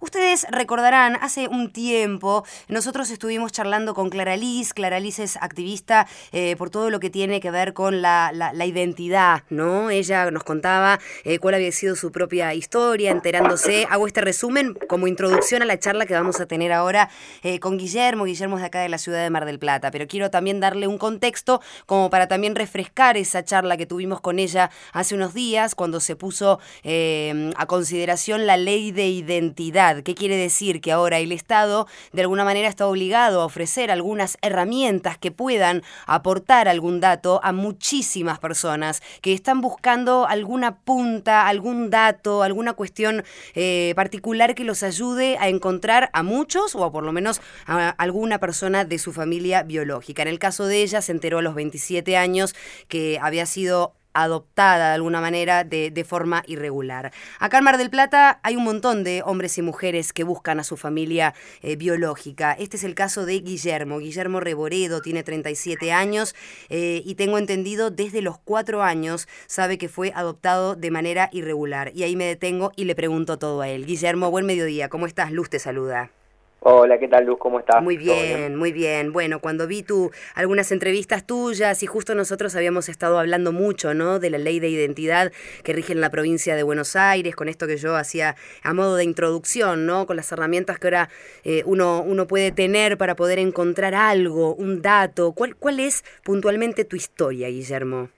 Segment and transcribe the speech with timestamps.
[0.00, 4.72] Ustedes recordarán, hace un tiempo nosotros estuvimos charlando con Clara Liz.
[4.72, 8.30] Clara Liz es activista eh, por todo lo que tiene que ver con la,
[8.64, 9.90] identidad, ¿no?
[9.90, 13.86] Ella nos contaba eh, cuál había sido su propia historia, enterándose.
[13.90, 17.08] Hago este resumen como introducción a la charla que vamos a tener ahora
[17.42, 18.24] eh, con Guillermo.
[18.24, 20.86] Guillermo es de acá de la ciudad de Mar del Plata, pero quiero también darle
[20.86, 25.74] un contexto como para también refrescar esa charla que tuvimos con ella hace unos días
[25.74, 30.80] cuando se puso a consideración la ley de identidad ¿Qué quiere decir?
[30.80, 35.82] Que ahora el Estado de alguna manera está obligado a ofrecer algunas herramientas que puedan
[36.06, 43.24] aportar algún dato a muchísimas personas que están buscando alguna punta, algún dato, alguna cuestión
[43.54, 48.38] eh, particular que los ayude a encontrar a muchos o por lo menos a alguna
[48.38, 50.22] persona de su familia biológica.
[50.22, 52.54] En el caso de ella se enteró a los 27 años
[52.88, 57.12] que había sido adoptada de alguna manera de, forma irregular.
[57.38, 60.64] Acá en Mar del Plata hay un montón de hombres y mujeres que buscan a
[60.64, 62.52] su familia eh, biológica.
[62.52, 63.98] Este es el caso de Guillermo.
[63.98, 66.34] Guillermo Reboredo tiene 37 años
[66.68, 71.92] eh, y tengo entendido desde los cuatro años sabe que fue adoptado de manera irregular.
[71.94, 73.86] Y ahí me detengo y le pregunto todo a él.
[73.86, 74.88] Guillermo, buen mediodía.
[74.88, 75.32] ¿Cómo estás?
[75.32, 76.17] Luz te saluda.
[76.60, 77.38] Hola, ¿qué tal Luz?
[77.38, 77.80] ¿Cómo estás?
[77.80, 79.12] Muy bien, muy bien.
[79.12, 84.18] Bueno, cuando vi tú algunas entrevistas tuyas y justo nosotros habíamos estado hablando mucho, ¿no?
[84.18, 85.30] De la ley de identidad
[85.62, 88.34] que rige en la provincia de Buenos Aires, con esto que yo hacía
[88.64, 90.06] a modo de introducción, ¿no?
[90.06, 91.08] Con las herramientas que ahora
[91.44, 95.32] eh, uno, uno puede tener para poder encontrar algo, un dato.
[95.32, 98.08] ¿Cuál, ¿Cuál es puntualmente tu historia, Guillermo?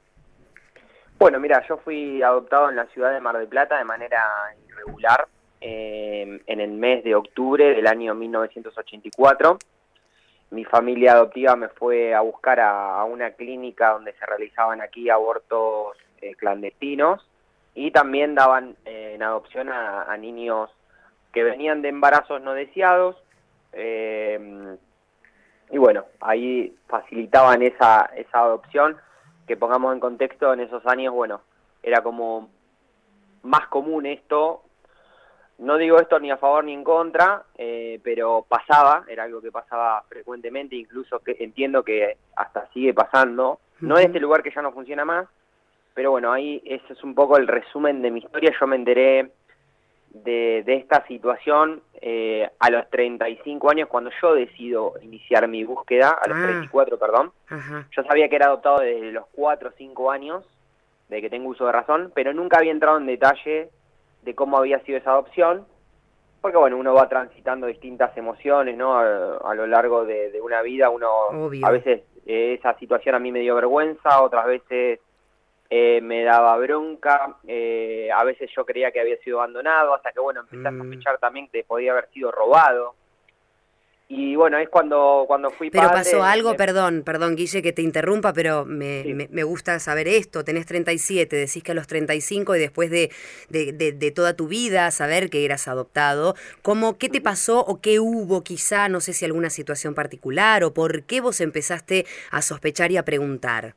[1.18, 4.24] Bueno, mira, yo fui adoptado en la ciudad de Mar del Plata de manera
[4.66, 5.28] irregular
[5.62, 9.58] eh, en el mes de octubre del año 1984.
[10.52, 15.98] Mi familia adoptiva me fue a buscar a, una clínica donde se realizaban aquí abortos
[16.22, 17.26] eh, clandestinos
[17.74, 20.70] y también daban eh, en adopción a, niños
[21.32, 23.16] que venían de embarazos no deseados.
[25.70, 28.96] y bueno, ahí facilitaban esa, esa adopción,
[29.46, 31.42] que pongamos en contexto, en esos años, bueno,
[31.82, 32.48] era como
[33.42, 34.62] más común esto
[35.60, 39.52] no digo esto ni a favor ni en contra, eh, pero pasaba, era algo que
[39.52, 43.60] pasaba frecuentemente, incluso que entiendo que hasta sigue pasando.
[43.80, 45.28] No en este lugar que ya no funciona más,
[45.92, 48.54] pero bueno, ahí ese es un poco el resumen de mi historia.
[48.58, 49.32] Yo me enteré
[50.10, 56.26] de, esta situación eh, a los 35 años, cuando yo decido iniciar mi búsqueda, a
[56.26, 56.98] los 34, ah.
[56.98, 57.32] perdón.
[57.90, 60.44] Yo sabía que era adoptado desde los 4 o 5 años,
[61.10, 63.68] de que tengo uso de razón, pero nunca había entrado en detalle
[64.22, 65.66] de cómo había sido esa adopción,
[66.40, 68.98] porque bueno, uno va transitando distintas emociones, ¿no?
[68.98, 71.08] A, lo largo de, una vida, uno
[71.62, 75.00] a veces eh, esa situación a mí me dio vergüenza, otras veces
[75.68, 80.20] eh, me daba bronca, eh, a veces yo creía que había sido abandonado, hasta que
[80.20, 80.78] bueno, empecé a mm.
[80.78, 82.94] sospechar también que podía haber sido robado.
[84.12, 88.32] Y bueno, es cuando, cuando fui Pero pasó algo, perdón, perdón Guille que te interrumpa,
[88.32, 92.90] pero me, me, gusta saber esto, tenés 37, decís que a los 35 y después
[92.90, 93.12] de,
[93.50, 98.00] de, de, toda tu vida saber que eras adoptado, ¿cómo, ¿qué te pasó o qué
[98.00, 102.90] hubo quizá, no sé si alguna situación particular o por qué vos empezaste a sospechar
[102.90, 103.74] y a preguntar?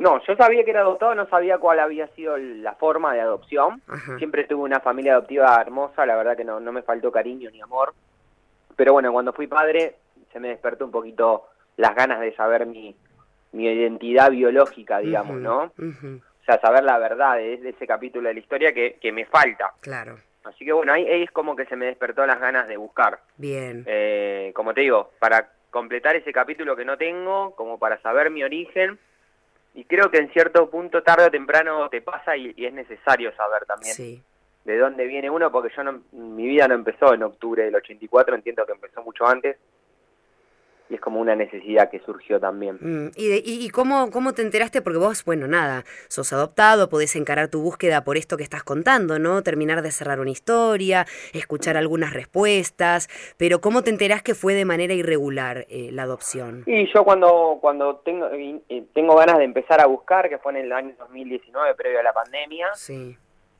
[0.00, 3.80] No, yo sabía que era adoptado, no sabía cuál había sido la forma de adopción.
[4.18, 7.60] Siempre tuve una familia adoptiva hermosa, la verdad que no, no me faltó cariño ni
[7.60, 7.94] amor.
[8.76, 9.96] Pero bueno, cuando fui padre
[10.32, 12.94] se me despertó un poquito las ganas de saber mi,
[13.52, 15.72] mi identidad biológica, digamos, ¿no?
[15.76, 19.72] O sea, saber la verdad de, ese capítulo de la historia que, que me falta.
[19.80, 20.18] Claro.
[20.44, 23.20] Así que bueno, ahí, es como que se me despertó las ganas de buscar.
[23.36, 23.84] Bien.
[23.86, 28.44] Eh, como te digo, para completar ese capítulo que no tengo, como para saber mi
[28.44, 28.98] origen,
[29.74, 33.34] y creo que en cierto punto, tarde o temprano, te pasa y, y es necesario
[33.34, 34.22] saber también sí
[34.64, 38.34] de dónde viene uno, porque yo no, mi vida no empezó en octubre del 84,
[38.34, 39.58] entiendo que empezó mucho antes,
[40.88, 42.76] y es como una necesidad que surgió también.
[42.80, 44.82] Mm, ¿Y, y, cómo, cómo te enteraste?
[44.82, 49.18] Porque vos, bueno, nada, sos adoptado, podés encarar tu búsqueda por esto que estás contando,
[49.18, 49.42] ¿no?
[49.42, 53.08] Terminar de cerrar una historia, escuchar algunas respuestas,
[53.38, 56.64] pero ¿cómo te enterás que fue de manera irregular eh, la adopción?
[56.66, 58.28] Y yo cuando, cuando tengo,
[58.92, 62.12] tengo ganas de empezar a buscar, que fue en el año 2019, previo a la
[62.12, 63.16] pandemia, sí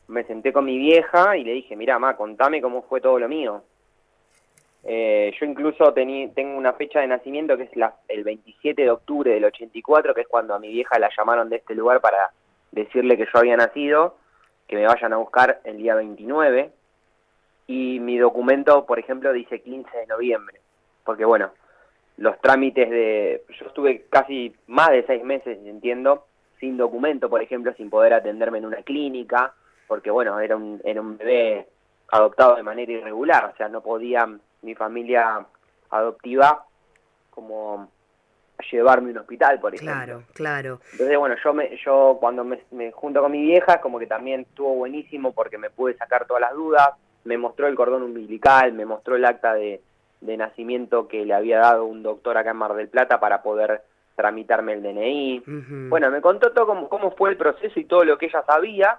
[0.08, 3.28] me senté con mi vieja y le dije, mira, ma, contame cómo fue todo lo
[3.28, 3.62] mío.
[4.86, 9.32] Eh, yo incluso tengo una fecha de nacimiento que es la, el 27 de octubre
[9.32, 12.30] del 84, que es cuando a mi vieja la llamaron de este lugar para
[12.70, 14.16] decirle que yo había nacido,
[14.68, 16.70] que me vayan a buscar el día 29.
[17.66, 20.60] Y mi documento, por ejemplo, dice 15 de noviembre,
[21.04, 21.50] porque bueno,
[22.18, 23.42] los trámites de...
[23.58, 26.26] Yo estuve casi más de seis meses, entiendo,
[26.60, 29.54] sin documento, por ejemplo, sin poder atenderme en una clínica,
[29.86, 31.68] porque bueno, era un, era un bebé
[32.10, 34.28] adoptado de manera irregular, o sea, no podía
[34.62, 35.44] mi familia
[35.90, 36.64] adoptiva
[37.30, 37.88] como
[38.70, 39.94] llevarme a un hospital, por ejemplo.
[39.94, 40.80] Claro, claro.
[40.92, 44.40] Entonces, bueno, yo me, yo cuando me, me junto con mi vieja, como que también
[44.42, 46.90] estuvo buenísimo porque me pude sacar todas las dudas,
[47.24, 49.80] me mostró el cordón umbilical, me mostró el acta de,
[50.20, 53.82] de nacimiento que le había dado un doctor acá en Mar del Plata para poder
[54.16, 55.42] tramitarme el DNI.
[55.88, 58.98] Bueno, me contó todo cómo, cómo fue el proceso y todo lo que ella sabía.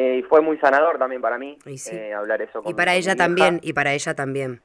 [0.00, 1.94] Eh, y fue muy sanador también para mí sí.
[1.96, 4.60] eh, hablar eso con Y para mi ella también, y para ella también.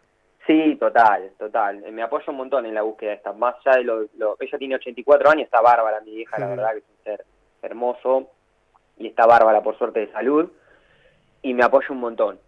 [0.45, 1.83] Sí, total, total.
[1.85, 3.31] Eh, Me apoya un montón en la búsqueda esta.
[3.33, 6.71] Más allá de lo, lo- Ella tiene 84 años, está bárbara, mi vieja, la verdad
[6.73, 7.25] que es un ser
[7.61, 8.29] hermoso.
[8.97, 10.51] Y está bárbara, por suerte, de salud.
[11.41, 12.39] Y me apoya un montón.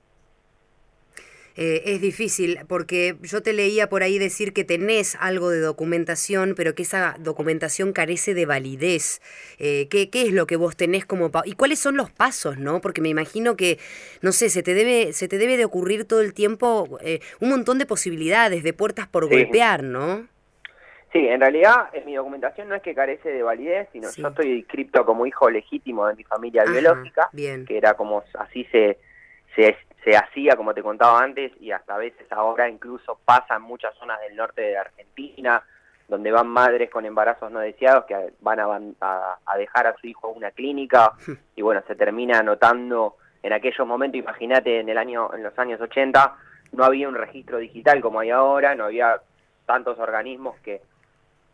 [1.57, 6.53] Eh, es difícil porque yo te leía por ahí decir que tenés algo de documentación,
[6.55, 9.21] pero que esa documentación carece de validez.
[9.57, 12.57] Eh, ¿qué, qué es lo que vos tenés como pa- y cuáles son los pasos,
[12.57, 12.81] no?
[12.81, 13.79] Porque me imagino que
[14.21, 17.49] no sé, se te debe se te debe de ocurrir todo el tiempo eh, un
[17.51, 19.29] montón de posibilidades, de puertas por Sí.
[19.31, 20.27] golpear, ¿no?
[21.13, 24.21] Sí, en realidad eh, mi documentación no es que carece de validez, sino Sí.
[24.21, 27.65] yo estoy inscripto como hijo legítimo de mi familia Ajá, biológica, bien.
[27.65, 28.97] que era como así se,
[29.55, 33.63] se, se hacía, como te contaba antes, y hasta a veces ahora incluso pasa en
[33.63, 35.63] muchas zonas del norte de Argentina,
[36.07, 38.65] donde van madres con embarazos no deseados que van a,
[39.01, 41.13] a, a dejar a su hijo en una clínica
[41.55, 45.81] y bueno, se termina anotando en aquellos momentos, imagínate en el año en los años
[45.81, 46.35] 80
[46.73, 49.19] no había un registro digital como hay ahora, no había
[49.65, 50.81] tantos organismos que,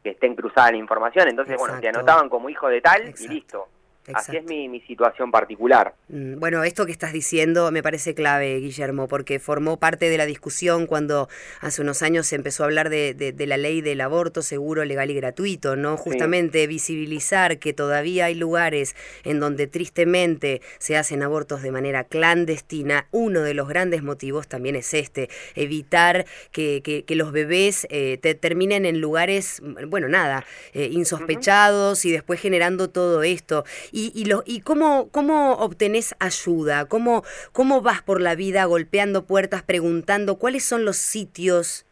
[0.03, 3.23] que estén cruzadas la información, entonces bueno, te anotaban como hijo de tal Exacto.
[3.23, 3.67] y listo.
[4.15, 5.93] Así es mi, mi situación particular.
[6.09, 10.25] Mm, Bueno, esto que estás diciendo me parece clave, Guillermo, porque formó parte de la
[10.25, 11.29] discusión cuando
[11.59, 14.83] hace unos años se empezó a hablar de, de- de la ley del aborto seguro,
[14.85, 15.97] legal y gratuito, ¿no?
[15.97, 23.07] Justamente visibilizar que todavía hay lugares en donde tristemente se hacen abortos de manera clandestina.
[23.11, 28.17] Uno de los grandes motivos también es este, evitar que, que- que los bebés eh,
[28.21, 33.63] te- terminen en lugares, bueno, nada, eh, insospechados y después generando todo esto.
[33.91, 36.85] ¿Y, y, lo, y cómo, cómo obtenés ayuda?
[36.85, 41.85] ¿Cómo, ¿Cómo vas por la vida golpeando puertas, preguntando cuáles son los sitios?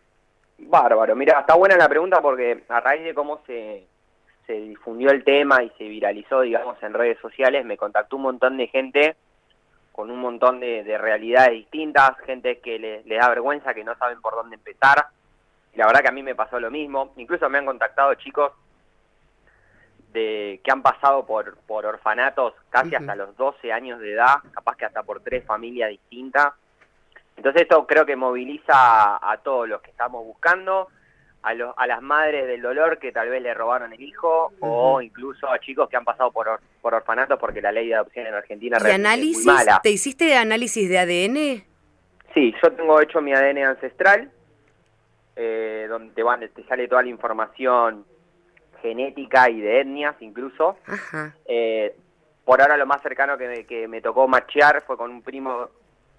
[0.57, 3.85] Bárbaro, mira, está buena la pregunta porque a raíz de cómo se,
[4.47, 8.57] se difundió el tema y se viralizó, digamos, en redes sociales, me contactó un montón
[8.57, 9.15] de gente
[9.91, 14.21] con un montón de, de realidades distintas, gente que le da vergüenza, que no saben
[14.21, 15.07] por dónde empezar.
[15.73, 17.11] Y la verdad que a mí me pasó lo mismo.
[17.17, 18.53] Incluso me han contactado chicos
[20.11, 24.75] de que han pasado por, por orfanatos casi hasta los 12 años de edad, capaz
[24.75, 26.53] que hasta por tres familias distintas.
[27.37, 30.87] Entonces esto creo que moviliza a, a todos los que estamos buscando,
[31.43, 35.01] a, los, a las madres del dolor que tal vez le robaron el hijo, o
[35.01, 38.25] incluso a chicos que han pasado por, or- por orfanatos porque la ley de adopción
[38.27, 38.97] en Argentina ¿Y es
[39.35, 39.79] muy mala.
[39.83, 41.63] ¿Te hiciste análisis de ADN?
[42.33, 44.29] Sí, yo tengo hecho mi ADN ancestral,
[45.35, 48.05] eh, donde te, van, te sale toda la información
[48.81, 50.77] genética y de etnias incluso.
[50.85, 51.35] Ajá.
[51.45, 51.95] Eh,
[52.45, 55.69] por ahora lo más cercano que me, que me tocó machear fue con un primo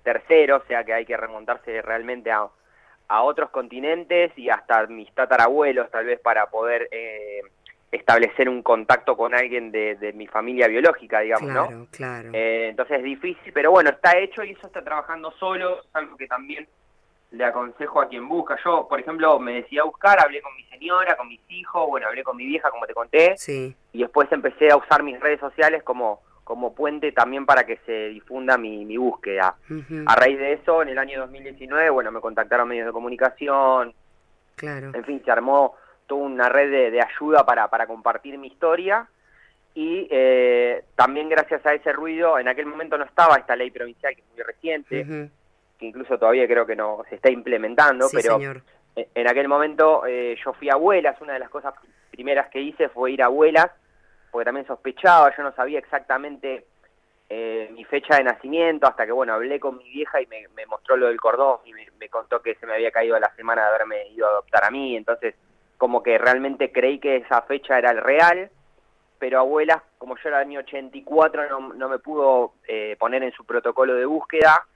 [0.03, 2.47] tercero, o sea que hay que remontarse realmente a,
[3.09, 7.43] a otros continentes y hasta mis tatarabuelos tal vez para poder eh,
[7.91, 11.67] establecer un contacto con alguien de, de mi familia biológica, digamos, ¿no?
[11.67, 12.31] Claro, claro.
[12.33, 16.17] Eh, entonces es difícil, pero bueno, está hecho y eso está trabajando solo, es algo
[16.17, 16.69] que también
[17.33, 18.57] le aconsejo a quien busca.
[18.65, 22.09] Yo, por ejemplo, me decidí a buscar, hablé con mi señora, con mis hijos, bueno,
[22.09, 23.75] hablé con mi vieja, como te conté, Sí.
[23.93, 28.09] y después empecé a usar mis redes sociales como, como puente también para que se
[28.09, 29.55] difunda mi, mi búsqueda.
[30.07, 33.95] A raíz de eso, en el año 2019, bueno, me contactaron medios de comunicación,
[34.57, 34.91] Claro.
[34.93, 35.75] en fin, se armó
[36.07, 39.07] toda una red de, de ayuda para, para compartir mi historia
[39.73, 44.15] y eh, también gracias a ese ruido, en aquel momento no estaba esta ley provincial
[44.17, 45.31] que es muy reciente,
[45.81, 48.63] que incluso todavía creo que no se está implementando, Sí, pero señor.
[48.95, 51.75] en aquel momento eh, yo fui a abuelas, una de las cosas
[52.11, 53.71] primeras que hice fue ir a abuelas,
[54.31, 56.67] porque también sospechaba, yo no sabía exactamente
[57.31, 60.67] eh, mi fecha de nacimiento, hasta que bueno, hablé con mi vieja y me, me
[60.67, 63.63] mostró lo del cordón y me, me contó que se me había caído la semana
[63.63, 65.35] de haberme ido a adoptar a mí, entonces
[65.79, 68.51] como que realmente creí que esa fecha era el real,
[69.19, 73.33] pero abuelas, como yo era el año 84, no, no me pudo eh, poner en
[73.33, 74.67] su protocolo de búsqueda,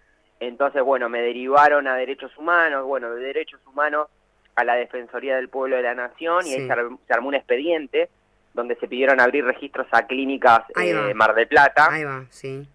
[0.40, 4.08] entonces, bueno, me derivaron a Derechos Humanos, bueno, de Derechos Humanos
[4.56, 6.54] a la Defensoría del Pueblo de la Nación, y Sí.
[6.60, 8.08] ahí se, ar- se armó un expediente
[8.52, 11.14] donde se pidieron abrir registros a clínicas Ahí eh.
[11.14, 11.88] Mar del Plata.
[11.90, 12.68] Ahí va, sí.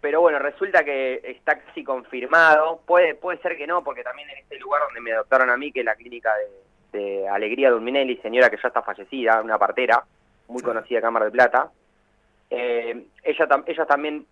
[0.00, 2.80] Pero bueno, resulta que está casi confirmado.
[2.86, 5.70] Puede, puede ser que no, porque también en este lugar donde me adoptaron a mí,
[5.70, 6.32] que es la clínica
[6.92, 10.02] de, de Alegría Dulminelli, señora que ya está fallecida, una partera,
[10.48, 11.70] muy conocida de Cámara de Plata.
[12.48, 14.26] Eh, ella, también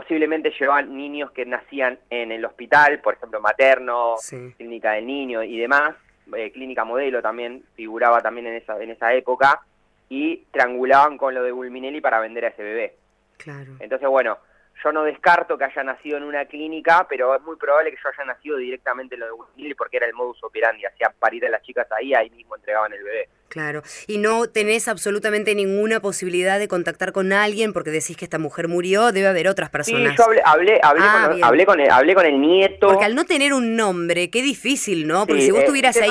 [0.00, 4.14] posiblemente llevaban niños que nacían en el hospital, por ejemplo, materno,
[4.56, 5.94] clínica del niño y demás,
[6.34, 9.60] eh, clínica modelo también figuraba también en esa, en esa época,
[10.08, 12.94] y triangulaban con lo de Bulminelli para vender a ese bebé.
[13.36, 13.72] Claro.
[13.78, 14.38] Entonces, bueno,
[14.82, 18.08] yo no descarto que haya nacido en una clínica, pero es muy probable que yo
[18.08, 21.50] haya nacido directamente en lo de Bulminelli porque era el modus operandi, hacía parir a
[21.50, 23.28] las chicas ahí, ahí mismo entregaban el bebé.
[23.48, 28.38] Claro, y no tenés absolutamente ninguna posibilidad de contactar con alguien porque decís que esta
[28.38, 30.12] mujer murió, debe haber otras personas.
[30.12, 32.86] Sí, yo hablé, hablé, hablé, ah, con, hablé, con, el, hablé con el nieto.
[32.86, 35.26] Porque al no tener un nombre, qué difícil, ¿no?
[35.26, 36.10] Porque si vos tuvieras ahí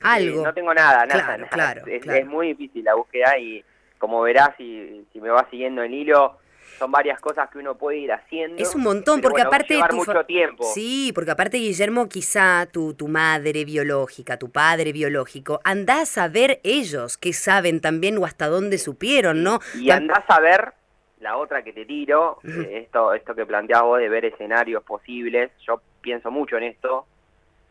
[0.00, 0.44] algo.
[0.44, 1.48] no tengo nada, nada.
[1.48, 3.64] Claro, Claro, es, muy difícil la búsqueda y
[3.98, 6.38] como verás, si, si me vas siguiendo el hilo,
[6.78, 8.62] son varias cosas que uno puede ir haciendo.
[8.62, 9.78] Es un montón, porque aparte...
[9.88, 10.64] Tu mucho tiempo.
[10.64, 16.60] Sí, porque aparte, Guillermo, quizá tu, tu madre biológica, tu padre biológico, andás a ver
[16.64, 19.60] ellos que saben también o hasta dónde supieron, ¿no?
[19.74, 20.74] Y andás a ver
[21.20, 25.50] la otra que te tiro, eh, esto, esto que planteás vos de ver escenarios posibles,
[25.66, 27.06] yo pienso mucho en esto.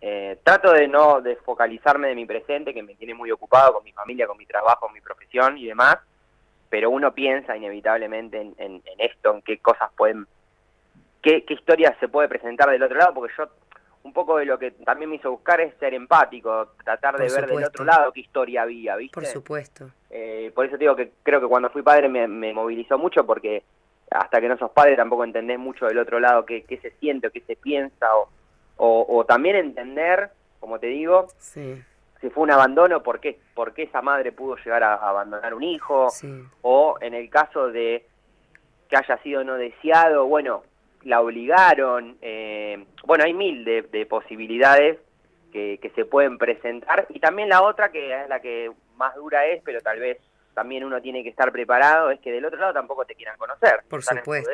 [0.01, 3.91] Eh, trato de no desfocalizarme de mi presente, que me tiene muy ocupado con mi
[3.91, 5.97] familia, con mi trabajo, con mi profesión y demás
[6.75, 10.27] pero uno piensa inevitablemente en, esto, en qué cosas pueden,
[11.21, 13.47] qué, qué historias se puede presentar del otro lado, porque yo
[14.03, 17.47] un poco de lo que también me hizo buscar es ser empático, tratar de ver
[17.47, 19.13] del otro lado qué historia había, ¿viste?
[19.13, 19.89] Por supuesto.
[20.09, 23.63] Eh, por eso digo que creo que cuando fui padre me, movilizó mucho porque
[24.11, 27.27] hasta que no sos padre tampoco entendés mucho del otro lado qué, qué se siente
[27.27, 28.27] o qué se piensa o,
[28.75, 30.29] o, o también entender,
[30.59, 31.81] como te digo, sí
[32.25, 35.61] si fue un abandono, ¿por qué, por qué esa madre pudo llegar a, abandonar un
[35.61, 36.07] hijo,
[36.63, 38.03] o en el caso de
[38.89, 40.63] que haya sido no deseado, bueno,
[41.03, 44.97] la obligaron, eh, bueno, hay mil de, posibilidades
[45.53, 49.45] que, que, se pueden presentar, y también la otra, que es la que más dura
[49.45, 50.17] es, pero tal vez
[50.55, 53.83] también uno tiene que estar preparado, es que del otro lado tampoco te quieran conocer.
[53.87, 54.49] Por supuesto.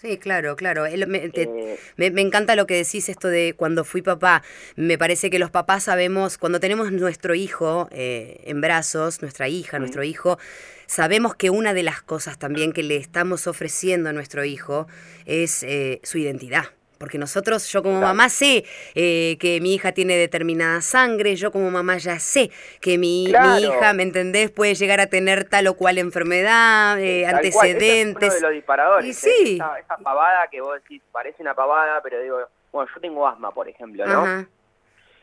[0.00, 0.86] Sí, claro, claro.
[0.86, 4.44] Eh, me, me, encanta lo que decís esto de cuando fui papá.
[4.76, 9.80] Me parece que los papás sabemos, cuando tenemos nuestro hijo eh, en brazos, nuestra hija,
[9.80, 10.38] nuestro hijo,
[10.86, 14.86] sabemos que una de las cosas también que le estamos ofreciendo a nuestro hijo
[15.26, 16.77] es eh, su identidad.
[16.98, 18.64] Porque nosotros, yo como mamá sé
[18.94, 22.50] eh, que mi hija tiene determinada sangre, yo como mamá ya sé
[22.80, 28.34] que mi, hija, ¿me entendés?, puede llegar a tener tal o cual enfermedad, eh, antecedentes.
[28.34, 29.08] es uno de los disparadores.
[29.08, 29.54] Y sí.
[29.54, 32.38] Esa, esa, pavada que vos decís, parece una pavada, pero digo,
[32.72, 34.46] bueno, yo tengo asma, por ejemplo, ¿no?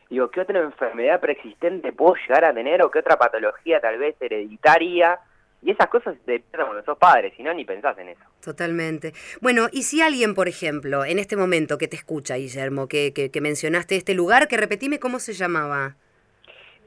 [0.08, 4.14] Digo, ¿qué otra enfermedad preexistente puedo llegar a tener o qué otra patología tal vez
[4.20, 5.18] hereditaria?
[5.62, 8.20] Y esas cosas te cuando sos padre, si no, ni pensás en eso.
[8.40, 9.12] Totalmente.
[9.40, 13.40] Bueno, y si alguien, por ejemplo, en este momento que te escucha, Guillermo, que, que,
[13.40, 15.96] mencionaste este lugar, que repetime cómo se llamaba.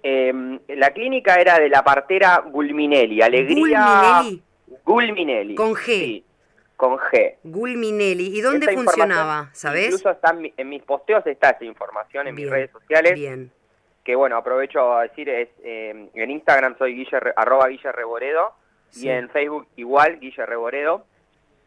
[0.02, 4.22] Em, la clínica era de la partera Gulminelli, Alegría...
[4.22, 4.44] Gulminelli.
[4.86, 5.56] Gulminelli.
[5.56, 5.86] Con G.
[5.86, 6.26] Sí,
[6.78, 7.36] con G.
[7.44, 8.38] Gulminelli.
[8.38, 9.50] ¿Y dónde funcionaba?
[9.52, 9.88] ¿Sabes?
[9.88, 13.14] Incluso está en, mis posteos está esa información en mis redes sociales.
[13.16, 13.52] Bien.
[14.04, 18.54] Que bueno, aprovecho a decir, es em, en Instagram soy Guille, arroba Guille Reboredo
[18.96, 21.06] y en Facebook igual, Guille Reboredo.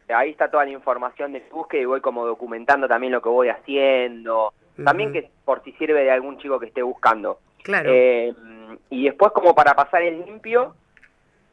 [0.09, 3.49] Ahí está toda la información de búsqueda y voy como documentando también lo que voy
[3.49, 4.53] haciendo.
[4.83, 7.39] También que por si sirve de algún chico que esté buscando.
[7.63, 7.89] Claro.
[7.91, 8.33] Eh,
[8.89, 10.75] y después como para pasar el limpio,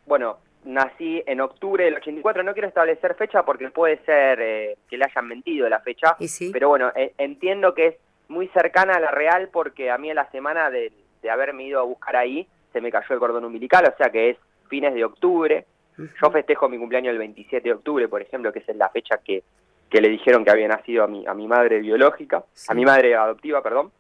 [0.07, 4.99] bueno, nací en octubre del 84, no quiero establecer fecha porque puede ser eh, que
[4.99, 6.17] le hayan mentido la fecha,
[6.53, 7.95] pero bueno, eh, entiendo que es
[8.31, 11.81] muy cercana a la real porque a mí en la semana de, de haberme ido
[11.81, 14.37] a buscar ahí se me cayó el cordón umbilical, o sea que es
[14.69, 15.67] fines de octubre.
[15.99, 19.43] Yo festejo mi cumpleaños el 27 de octubre, por ejemplo, que es la fecha que,
[19.91, 23.15] que le dijeron que había nacido a mi, a mi madre biológica, a mi madre
[23.15, 23.91] adoptiva, perdón.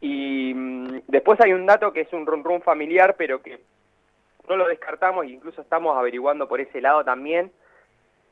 [0.00, 3.60] Y mm, después hay un dato que es un run run familiar, pero que
[4.48, 7.50] no lo descartamos e incluso estamos averiguando por ese lado también.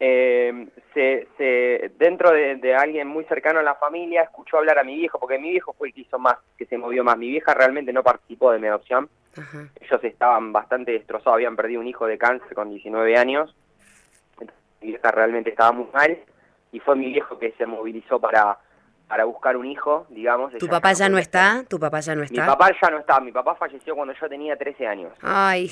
[0.01, 4.85] Eh, se, se, dentro de, de, alguien muy cercano a la familia escuchó hablar a
[4.85, 7.19] mi viejo, porque mi viejo fue el que hizo más, que se movió más.
[7.19, 9.09] Mi vieja realmente no participó de mi adopción.
[9.81, 13.55] Ellos estaban bastante destrozados, habían perdido un hijo de cáncer con 19 años.
[14.81, 16.19] mi vieja realmente estaba muy mal
[16.73, 18.59] y fue mi viejo que se movilizó para,
[19.07, 20.53] para buscar un hijo, digamos.
[20.59, 21.65] ¿Tu papá ya no está?
[21.69, 22.41] ¿Tu papá ya no está?
[22.41, 23.21] Mi papá ya no está.
[23.21, 25.13] Mi papá falleció cuando yo tenía 13 años.
[25.23, 25.71] Ay.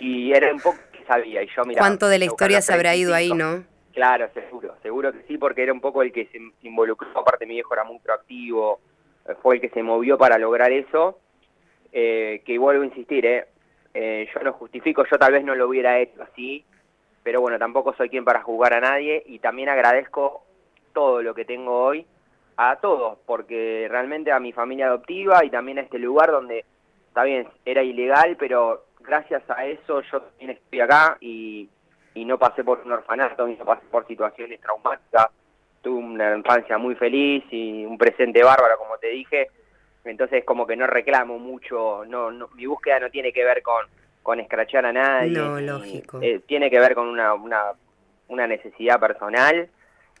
[0.00, 0.78] Y era un poco
[1.08, 1.42] sabía.
[1.42, 3.64] Y yo, mira, ¿Cuánto de la historia se habrá ido ahí, no?
[3.92, 4.76] Claro, seguro.
[4.82, 7.08] Seguro que sí, porque era un poco el que se involucró.
[7.18, 8.78] Aparte, mi viejo era muy proactivo.
[9.42, 11.18] Fue el que se movió para lograr eso
[11.92, 13.46] eh, que vuelvo a insistir, eh,
[13.94, 16.64] eh, yo no justifico, yo tal vez no lo hubiera hecho así,
[17.22, 20.44] pero bueno, tampoco soy quien para jugar a nadie y también agradezco
[20.92, 22.06] todo lo que tengo hoy
[22.56, 26.64] a todos, porque realmente a mi familia adoptiva y también a este lugar donde
[27.08, 31.68] está bien, era ilegal, pero gracias a eso yo también estoy acá y,
[32.14, 35.28] y no pasé por un orfanato, no pasé por situaciones traumáticas,
[35.82, 39.48] tuve una infancia muy feliz y un presente bárbaro, como te dije,
[40.04, 43.86] entonces como que no reclamo mucho, no, no mi búsqueda no tiene que ver con,
[44.22, 46.20] con escrachar a nadie, No, lógico.
[46.22, 47.72] eh, tiene que ver con una, una,
[48.28, 49.68] una necesidad personal.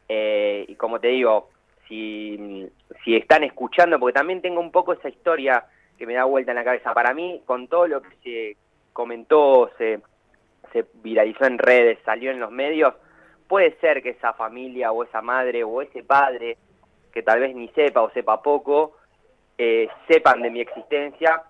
[0.08, 1.50] Eh, y como te digo,
[1.86, 2.66] si,
[3.04, 5.64] si están escuchando, porque también tengo un poco esa historia
[5.98, 8.56] que me da vuelta en la cabeza, para mí con todo lo que se
[8.98, 10.00] comentó, se,
[10.72, 12.94] se viralizó en redes, salió en los medios,
[13.46, 16.58] puede ser que esa familia o esa madre o ese padre,
[17.12, 18.96] que tal vez ni sepa o sepa poco,
[19.56, 21.44] eh, sepan de mi existencia.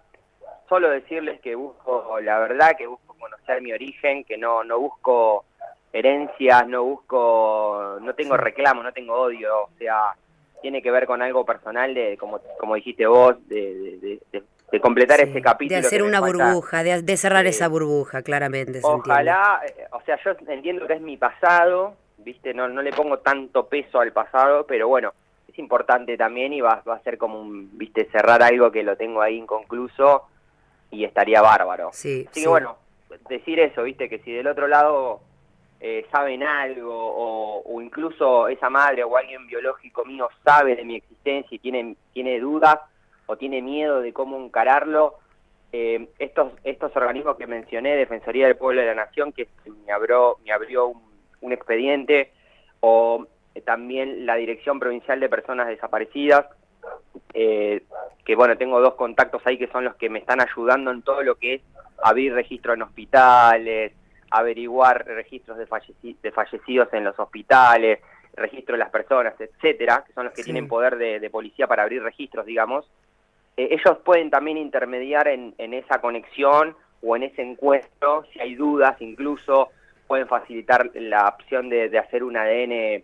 [0.68, 5.46] Solo decirles que busco la verdad, que busco conocer mi origen, que no, no busco
[5.90, 10.14] herencias, no busco, no tengo reclamo, no tengo odio, o sea,
[10.60, 14.80] tiene que ver con algo personal de, como, como dijiste vos, de, de, de- de-
[14.80, 15.80] completar Sí, ese capítulo.
[15.80, 18.80] De hacer una burbuja, de, de cerrar esa burbuja, claramente.
[18.82, 22.52] Ojalá, eh, o sea, yo entiendo que es mi pasado, ¿viste?
[22.54, 25.12] No, no le pongo tanto peso al pasado, pero bueno,
[25.48, 28.08] es importante también y va, va a ser como un, ¿viste?
[28.12, 30.24] Cerrar algo que lo tengo ahí inconcluso
[30.90, 31.90] y estaría bárbaro.
[31.92, 32.42] Sí, Así sí.
[32.42, 32.76] que bueno,
[33.28, 34.08] decir eso, ¿viste?
[34.08, 35.20] Que si del otro lado
[35.80, 40.96] eh, saben algo o, o incluso esa madre o alguien biológico mío sabe de mi
[40.96, 42.78] existencia y tiene, tiene dudas
[43.28, 45.16] o tiene miedo de cómo encararlo,
[45.70, 49.48] eh, estos estos organismos que mencioné, Defensoría del Pueblo de la Nación, que
[49.86, 51.02] me abrió, me abrió un,
[51.42, 52.32] un expediente,
[52.80, 56.46] o eh, también la Dirección Provincial de Personas Desaparecidas,
[57.34, 57.82] eh,
[58.24, 61.22] que bueno, tengo dos contactos ahí que son los que me están ayudando en todo
[61.22, 61.62] lo que es
[62.02, 63.92] abrir registros en hospitales,
[64.30, 67.98] averiguar registros de, falleci- de fallecidos en los hospitales,
[68.34, 70.50] registro de las personas, etcétera, que son los que Sí.
[70.52, 72.88] tienen poder de, de policía para abrir registros, digamos.
[73.58, 78.54] Eh, ellos pueden también intermediar en, en esa conexión o en ese encuentro, si hay
[78.54, 79.68] dudas incluso,
[80.06, 83.02] pueden facilitar la opción de, de hacer un ADN eh,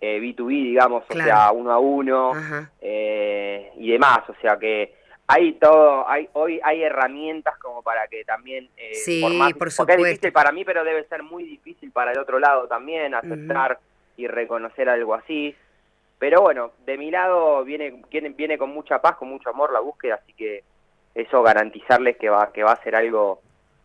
[0.00, 1.22] B2B, digamos, Claro.
[1.22, 2.32] o sea, uno a uno
[2.80, 4.94] eh, y demás, o sea que
[5.28, 9.70] hay todo, hay hoy hay herramientas como para que también eh, Sí, más- por porque
[9.70, 10.04] es supuesto.
[10.04, 13.78] difícil para mí, pero debe ser muy difícil para el otro lado también aceptar
[14.16, 15.54] y reconocer algo así.
[16.18, 19.80] Pero bueno, de mi lado viene, viene viene con mucha paz, con mucho amor la
[19.80, 20.64] búsqueda, así que
[21.14, 23.40] eso garantizarles que va que va a ser algo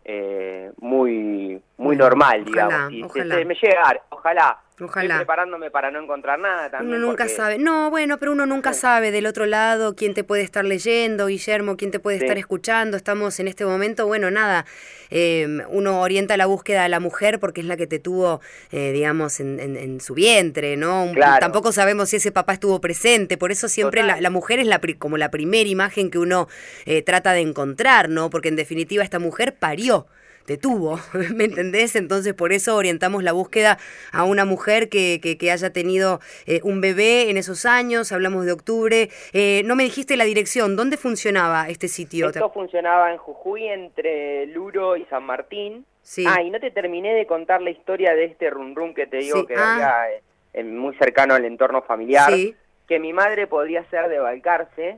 [0.06, 2.94] eh, muy muy normal, ojalá, digamos.
[2.94, 3.36] Y ojalá.
[3.36, 4.60] se- se me llega a dar, ojalá.
[4.82, 5.06] Ojalá.
[5.13, 6.98] Estoy preparándome para no encontrar nada también.
[6.98, 7.58] Uno nunca porque- sabe.
[7.60, 11.78] No, bueno, pero uno nunca sabe del otro lado quién te puede estar leyendo, Guillermo,
[11.78, 12.26] quién te puede Sí.
[12.26, 12.98] estar escuchando.
[12.98, 14.65] Estamos en este momento, bueno, nada,
[15.12, 18.41] eh, uno orienta la búsqueda a la mujer porque es la que te tuvo,
[18.72, 21.04] eh, digamos, en, en- en su vientre, ¿no?
[21.04, 21.39] Un- Claro.
[21.39, 24.80] Tampoco sabemos si ese papá estuvo presente, por eso siempre la, la mujer es la
[24.80, 26.48] pri- como la primera imagen que uno
[26.86, 28.30] eh, trata de encontrar, ¿no?
[28.30, 30.08] Porque en definitiva esta mujer parió
[30.45, 30.99] te tuvo,
[31.36, 31.95] ¿me entendés?
[31.95, 33.77] Entonces por eso orientamos la búsqueda
[34.12, 38.45] a una mujer que, que, que haya tenido eh, un bebé en esos años, hablamos
[38.45, 39.10] de octubre.
[39.34, 42.27] Eh, no me dijiste la dirección, ¿dónde funcionaba este sitio?
[42.27, 45.86] Esto funcionaba en Jujuy entre Luro y San Martín.
[46.04, 46.25] Sí.
[46.27, 49.17] Ah, y no te terminé de contar la historia de este run run que te
[49.17, 49.73] digo Sí, que ah.
[49.73, 50.21] había eh,
[50.54, 52.34] en- muy cercano al entorno familiar.
[52.34, 52.56] Sí.
[52.88, 54.97] Que mi madre podría ser de Balcarce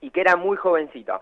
[0.00, 1.20] y que era muy jovencita.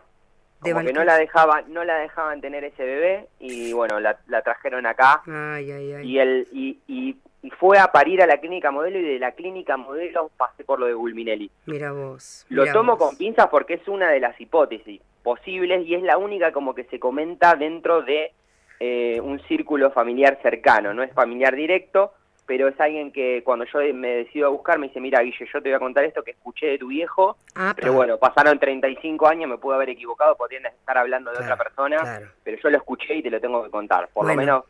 [0.61, 4.43] Como que no la dejaba, no la dejaban tener ese bebé y bueno, la, la
[4.43, 6.07] trajeron acá Ay, ay, ay.
[6.11, 9.33] y el y, y, y fue a parir a la clínica modelo y de la
[9.33, 11.51] clínica modelo pasé por lo de Gulminelli.
[11.67, 12.45] Mira vos.
[12.51, 13.09] Lo mira tomo vos.
[13.09, 16.85] con pinzas porque es una de las hipótesis posibles y es la única como que
[16.85, 18.33] se comenta dentro de
[18.81, 20.93] eh, un círculo familiar cercano.
[20.95, 22.13] No es familiar directo,
[22.51, 25.63] pero es alguien que cuando yo me decido a buscar me dice, mira Guille, yo
[25.63, 27.75] te voy a contar esto que escuché de tu viejo, Apa.
[27.77, 31.65] pero bueno, pasaron 35 años, me pude haber equivocado, podrían estar hablando de Claro, otra
[31.65, 32.27] persona, claro.
[32.43, 34.09] pero yo lo escuché y te lo tengo que contar.
[34.13, 34.35] Por Bueno.
[34.35, 34.65] lo menos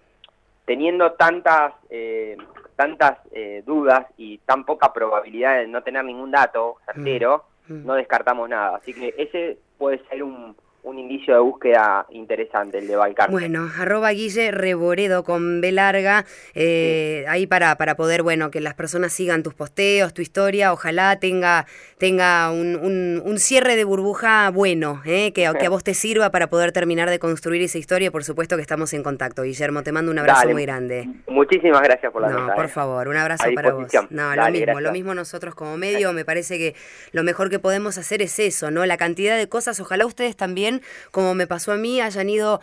[0.67, 2.37] teniendo tantas eh,
[2.77, 7.87] tantas eh, dudas y tan poca probabilidad de no tener ningún dato certero, Mm.
[7.87, 8.77] no descartamos nada.
[8.77, 13.31] Así que ese puede ser un, un indicio de búsqueda interesante, el de Balcarce.
[13.33, 18.75] Bueno, arroba Guille Reboredo con B larga, eh, ahí para, para poder, bueno, que las
[18.75, 21.67] personas sigan tus posteos, tu historia, ojalá tenga,
[21.99, 26.31] tenga un, un- un cierre de burbuja bueno, eh, que, que a vos te sirva
[26.31, 29.93] para poder terminar de construir esa historia, por supuesto que estamos en contacto, Guillermo, te
[29.93, 30.53] mando un abrazo Dale.
[30.55, 31.09] muy grande.
[31.27, 32.69] Muchísimas gracias por la No, por eh.
[32.69, 33.93] favor, un abrazo A para vos.
[34.11, 34.83] No, lo mismo, gracias.
[34.83, 36.75] lo mismo nosotros como medio, me parece que
[37.13, 38.87] lo mejor que podemos hacer es eso, ¿no?
[38.87, 40.70] La cantidad de cosas, ojalá ustedes también,
[41.11, 42.61] como me pasó a mí, hayan ido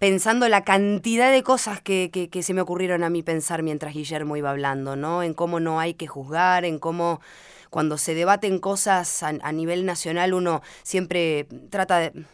[0.00, 4.50] pensando la cantidad de cosas que, se me ocurrieron a mí pensar mientras Guillermo iba
[4.50, 5.22] hablando, ¿no?
[5.22, 7.20] En cómo no hay que juzgar, en cómo
[7.68, 12.24] cuando se debaten cosas a, nivel nacional uno siempre trata de,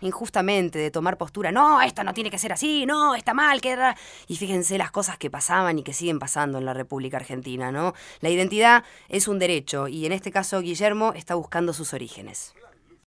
[0.00, 3.78] injustamente de tomar postura, no, esto no tiene que ser así, no, está mal, que
[4.26, 7.94] y fíjense las cosas que pasaban y que siguen pasando en la República Argentina, ¿no?
[8.20, 12.52] La identidad es un derecho y en este caso Guillermo está buscando sus orígenes.